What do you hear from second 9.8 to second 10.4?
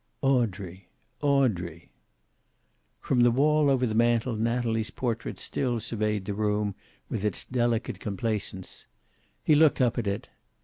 at it.